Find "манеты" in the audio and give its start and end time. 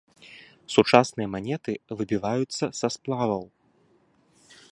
1.35-1.71